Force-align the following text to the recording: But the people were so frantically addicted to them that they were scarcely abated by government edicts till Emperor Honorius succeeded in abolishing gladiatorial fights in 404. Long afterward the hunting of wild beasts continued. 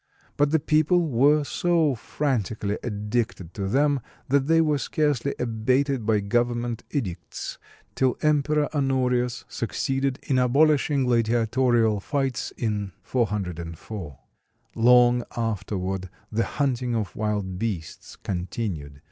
But 0.35 0.49
the 0.49 0.57
people 0.59 1.07
were 1.09 1.43
so 1.43 1.93
frantically 1.93 2.79
addicted 2.81 3.53
to 3.53 3.67
them 3.67 3.99
that 4.29 4.47
they 4.47 4.59
were 4.59 4.79
scarcely 4.79 5.35
abated 5.37 6.07
by 6.07 6.21
government 6.21 6.83
edicts 6.89 7.59
till 7.93 8.17
Emperor 8.23 8.67
Honorius 8.75 9.45
succeeded 9.47 10.17
in 10.23 10.39
abolishing 10.39 11.03
gladiatorial 11.03 11.99
fights 11.99 12.49
in 12.57 12.93
404. 13.03 14.17
Long 14.73 15.23
afterward 15.37 16.09
the 16.31 16.45
hunting 16.45 16.95
of 16.95 17.15
wild 17.15 17.59
beasts 17.59 18.15
continued. 18.15 18.99